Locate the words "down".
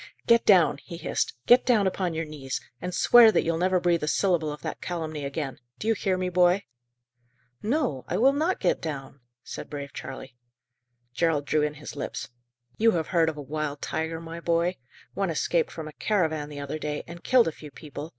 0.47-0.79, 1.63-1.85, 8.81-9.19